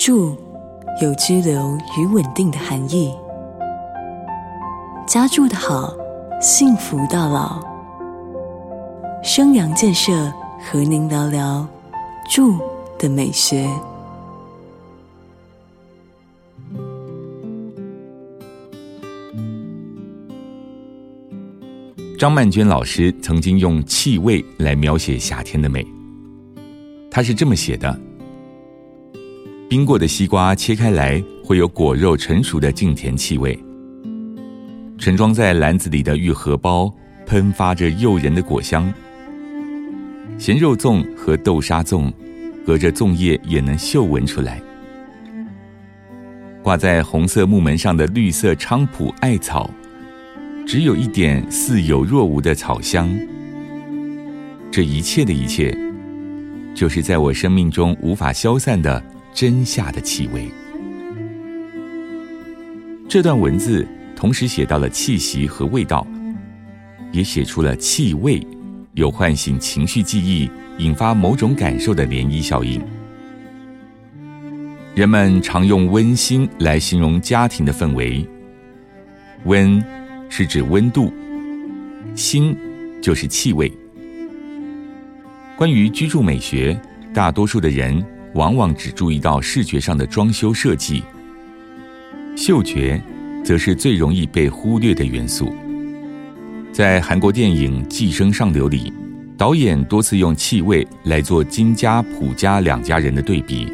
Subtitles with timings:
[0.00, 0.34] 住
[1.02, 3.14] 有居留与稳定的含义。
[5.06, 5.94] 家住的好，
[6.40, 7.62] 幸福到老。
[9.22, 11.68] 生阳建设和您聊聊
[12.30, 12.58] 住
[12.98, 13.68] 的美学。
[22.18, 25.86] 张曼娟老师曾经用气味来描写夏天的美。
[27.10, 28.00] 他是这么写的：
[29.70, 33.56] 冰过的西瓜切开来，会有果肉成熟的静甜气味；
[34.98, 36.92] 盛装在篮子里的玉荷包，
[37.24, 38.92] 喷发着诱人的果香；
[40.40, 42.12] 咸肉粽和豆沙粽，
[42.66, 44.60] 隔着粽叶也能嗅闻出来；
[46.64, 49.70] 挂在红色木门上的绿色菖蒲艾草，
[50.66, 53.08] 只有一点似有若无的草香。
[54.68, 55.72] 这一切的一切。
[56.72, 59.02] 就是在我生命中无法消散的
[59.32, 60.48] 真夏的气味。
[63.08, 66.06] 这段文字同时写到了气息和味道，
[67.12, 68.46] 也写出了气味
[68.94, 72.80] 有唤醒情绪记忆、引发某种感受的涟漪效应。
[74.94, 78.26] 人们常用温馨来形容家庭的氛围，
[79.44, 79.82] 温
[80.28, 81.12] 是指温度，
[82.14, 82.56] 馨
[83.00, 83.72] 就是气味。
[85.56, 86.78] 关于居住美学，
[87.12, 91.02] 大多数的人往往只注意到视觉上的装修设计，
[92.36, 93.02] 嗅觉
[93.44, 95.52] 则是最容易被忽略的元素。
[96.72, 98.92] 在韩国电影《寄生上流》里，
[99.36, 103.72] 导演多次用气味来做金家、朴家两家人的对比，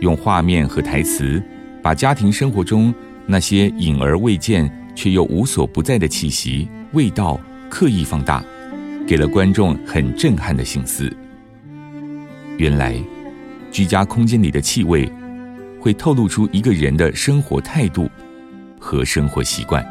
[0.00, 1.42] 用画面和台词
[1.82, 2.92] 把家庭生活中
[3.26, 8.44] 那些隐而未见却又无所不在的气息、味道刻意放大，
[9.06, 11.10] 给了观众很震撼的心思。
[12.58, 12.96] 原来，
[13.74, 15.10] 居家空间里的气味，
[15.80, 18.08] 会透露出一个人的生活态度
[18.78, 19.84] 和生活习惯。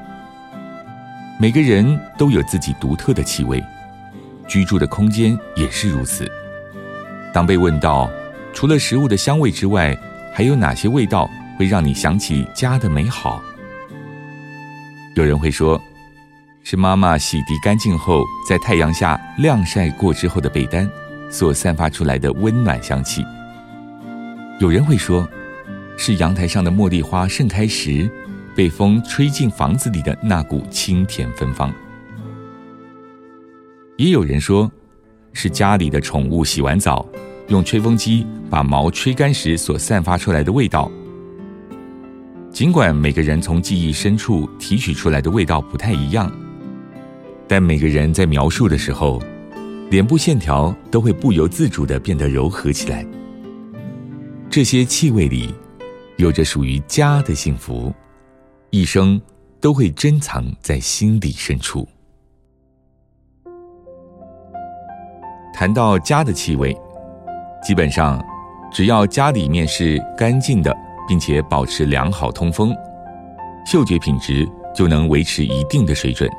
[1.38, 3.62] 每个人都有自己独特的气味，
[4.48, 6.26] 居住的空间也是如此。
[7.34, 8.10] 当被问到
[8.54, 9.94] 除了食物的香味之外，
[10.34, 11.30] 还有哪些味道
[11.60, 13.44] 会让你想起家的美好？
[15.18, 15.78] 有人会说，
[16.64, 20.90] 是妈妈洗涤干净后，在太阳下晾晒过之后的被单。
[21.30, 23.26] 所散发出来的温暖香气。
[24.64, 25.28] 有人会说，
[25.98, 28.10] 是阳台上的茉莉花盛开时，
[28.56, 31.70] 被风吹进房子里的那股清甜芬芳。
[33.98, 34.72] 也有人说，
[35.34, 37.06] 是家里的宠物洗完澡，
[37.50, 40.90] 用吹风机把毛吹干时所散发出来的味道。
[42.50, 46.32] 尽管每个人从记忆深处提取出来的味道不太一样，
[47.50, 49.22] 但每个人在描述的时候。
[49.90, 53.06] 脸部线条都会不由自主的变得柔和起来。
[54.54, 55.52] 这些气味里，
[56.18, 57.92] 有着属于家的幸福，
[58.70, 59.20] 一生
[59.60, 61.88] 都会珍藏在心底深处。
[65.52, 66.72] 谈到家的气味，
[67.64, 68.24] 基本上，
[68.72, 70.72] 只要家里面是干净的，
[71.08, 72.76] 并且保持良好通风，
[73.66, 76.30] 嗅觉品质就能维持一定的水准。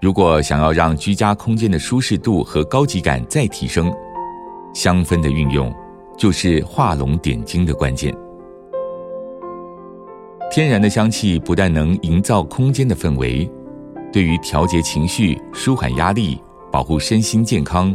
[0.00, 3.94] 如果想要让居家空间的舒适度和高级感再提升，
[4.72, 5.70] 香氛的运用
[6.18, 8.14] 就是画龙点睛的关键。
[10.50, 13.48] 天然的香气不但能营造空间的氛围，
[14.12, 16.40] 对于调节情绪、舒缓压力、
[16.72, 17.94] 保护身心健康，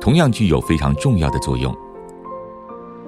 [0.00, 1.74] 同样具有非常重要的作用。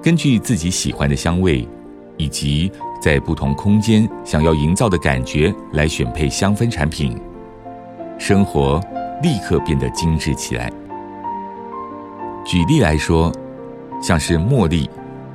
[0.02, 1.68] 根据自己喜欢的香味，
[2.16, 2.70] 以及
[3.00, 7.16] 在不同空间想要营造的感觉来选配香氛产品。
[8.18, 8.80] 生活
[9.22, 10.72] 立刻变得精致起来。
[12.44, 13.30] 举例来说，
[14.00, 14.88] 像是茉莉、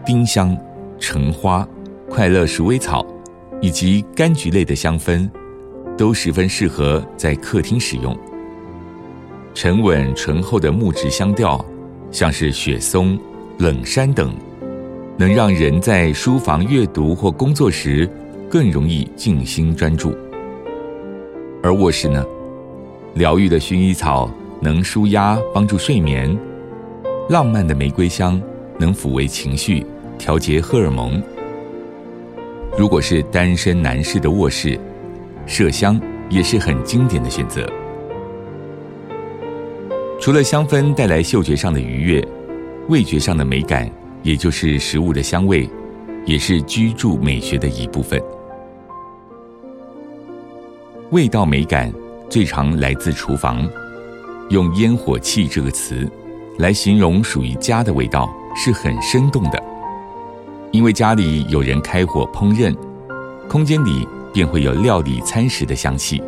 [0.06, 0.58] 丁香、
[1.00, 1.68] 橙花、
[2.10, 3.06] 快乐鼠尾草
[3.62, 5.30] 以及柑橘类的香氛，
[5.98, 8.18] 都十分适合在客厅使用。
[9.54, 11.64] 沉稳醇厚的木质香调，
[12.10, 13.18] 像是雪松、
[13.60, 14.34] 冷杉等，
[15.18, 18.10] 能让人在书房阅读或工作时
[18.50, 20.16] 更容易静心专注。
[21.62, 22.26] 而卧室呢？
[23.14, 26.36] 疗愈的薰衣草能舒压，帮助睡眠；
[27.30, 28.42] 浪漫的玫瑰香
[28.80, 29.86] 能抚慰情绪，
[30.18, 31.22] 调节荷尔蒙。
[32.78, 34.80] 如果是单身男士的卧室，
[35.48, 36.00] 麝香
[36.30, 37.68] 也是很经典的选择。
[40.20, 42.28] 除了香氛带来嗅觉上的愉悦，
[42.90, 43.90] 味觉上的美感，
[44.22, 45.70] 也就是食物的香味，
[46.26, 48.22] 也是居住美学的一部分。
[51.12, 51.94] 味道美感。
[52.30, 53.70] 最常来自厨房，
[54.50, 56.10] 用烟火气这个词
[56.58, 59.64] 来形容属于家的味道是很生动的。
[60.72, 62.76] 因为家里有人开火烹饪，
[63.48, 66.22] 空间里便会有料理餐食的香气。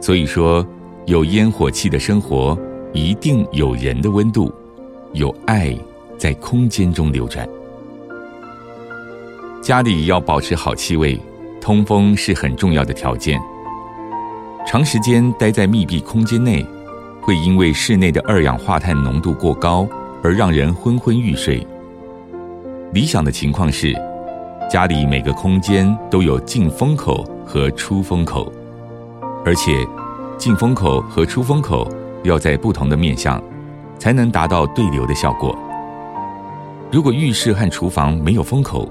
[0.00, 0.64] 所以说，
[1.06, 2.56] 有烟火气的生活，
[2.92, 4.52] 一定有人的温度，
[5.12, 5.76] 有爱
[6.16, 7.48] 在空间中流转。
[9.60, 11.18] 家里要保持好气味，
[11.60, 13.40] 通风是很重要的条件。
[14.66, 16.64] 长时间待在密闭空间内，
[17.20, 19.88] 会因为室内的二氧化碳浓度过高
[20.24, 21.64] 而让人昏昏欲睡。
[22.94, 23.94] 理想的情况是，
[24.70, 28.50] 家里每个空间都有进风口和出风口，
[29.44, 29.86] 而且
[30.38, 31.86] 进风口和出风口
[32.22, 33.42] 要在不同的面向，
[33.98, 35.54] 才能达到对流的效果。
[36.90, 38.88] 如果浴室和厨房没有风口，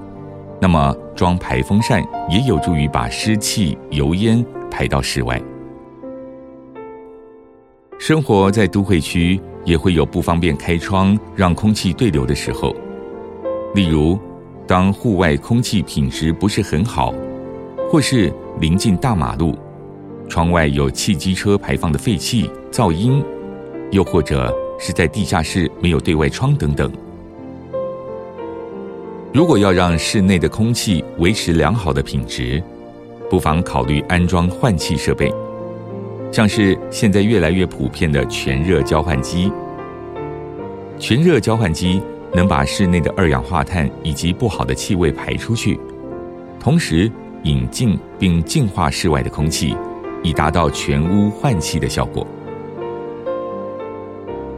[0.62, 5.42] 那么装排风扇也有助于把湿气、油烟排到室外。
[8.06, 12.76] 生活在都会区，也会有不方便开窗让空气对流的时候。
[13.74, 14.20] 例如，
[14.68, 17.14] 当户外空气品质不是很好，
[17.90, 18.30] 或是
[18.60, 19.58] 临近大马路，
[20.28, 23.24] 窗外有汽机车排放的废气、噪音，
[23.92, 26.92] 又或者是在地下室没有对外窗等等。
[29.32, 32.62] 如果要让室内的空气维持良好的品质，
[33.30, 35.34] 不妨考虑安装换气设备，
[36.34, 39.50] 像是现在越来越普遍的全热交换机。
[41.00, 42.02] 全热交换机。
[42.36, 45.80] 能把室内的二氧化碳以及不好的气味排出去，
[46.60, 47.08] 同时
[47.44, 49.78] 引进并净化室外的空气，
[50.24, 52.26] 以达到全屋换气的效果。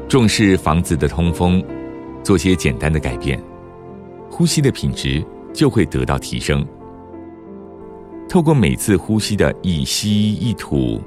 [0.07, 1.61] 重视房子的通风，
[2.23, 3.37] 做些简单的改变，
[4.29, 5.21] 呼吸的品质
[5.51, 6.65] 就会得到提升。
[8.29, 11.01] 透过每次呼吸的一吸一吐，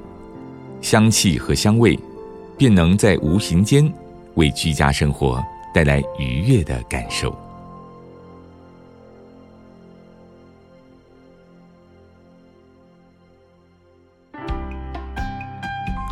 [0.81, 1.97] 香气和香味，
[2.57, 3.91] 便能在无形间
[4.35, 5.43] 为居家生活。
[5.71, 7.31] 带来愉悦的感受。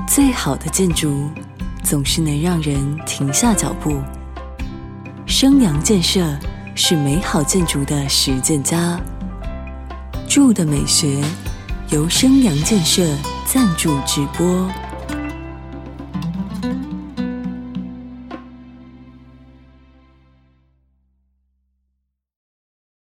[0.07, 1.27] 最好的建筑
[1.83, 3.99] 总是能让人停下脚步。
[5.25, 6.23] 生阳建设
[6.75, 8.99] 是美好建筑的实践家。
[10.27, 11.19] 住的美学
[11.89, 13.03] 由生阳建设
[13.47, 14.86] 赞助直播。